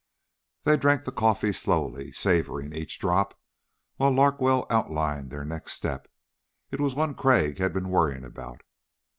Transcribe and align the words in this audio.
They 0.63 0.77
drank 0.77 1.03
the 1.03 1.11
coffee 1.11 1.51
slowly, 1.51 2.11
savoring 2.11 2.73
each 2.73 2.97
drop, 2.97 3.39
while 3.97 4.09
Larkwell 4.09 4.65
outlined 4.71 5.29
their 5.29 5.45
next 5.45 5.73
step. 5.73 6.07
It 6.71 6.81
was 6.81 6.95
one 6.95 7.13
Crag 7.13 7.59
had 7.59 7.71
been 7.71 7.89
worrying 7.89 8.25
about. 8.25 8.63